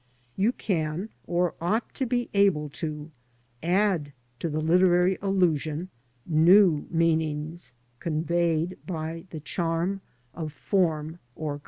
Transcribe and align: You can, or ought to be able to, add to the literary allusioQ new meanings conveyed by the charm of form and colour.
You 0.35 0.51
can, 0.51 1.09
or 1.27 1.53
ought 1.61 1.93
to 1.93 2.07
be 2.07 2.27
able 2.33 2.69
to, 2.69 3.11
add 3.61 4.13
to 4.39 4.49
the 4.49 4.59
literary 4.59 5.17
allusioQ 5.19 5.89
new 6.25 6.87
meanings 6.89 7.73
conveyed 7.99 8.79
by 8.87 9.27
the 9.29 9.39
charm 9.41 10.01
of 10.33 10.51
form 10.53 11.07
and 11.07 11.19
colour. 11.35 11.59